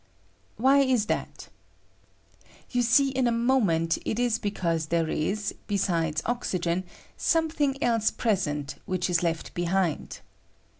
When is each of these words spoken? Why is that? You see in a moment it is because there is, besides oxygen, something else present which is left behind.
Why 0.57 0.79
is 0.79 1.05
that? 1.05 1.49
You 2.71 2.81
see 2.81 3.09
in 3.11 3.27
a 3.27 3.31
moment 3.31 3.99
it 4.03 4.17
is 4.17 4.39
because 4.39 4.87
there 4.87 5.07
is, 5.07 5.53
besides 5.67 6.23
oxygen, 6.25 6.85
something 7.17 7.75
else 7.83 8.09
present 8.09 8.77
which 8.87 9.11
is 9.11 9.21
left 9.21 9.53
behind. 9.53 10.21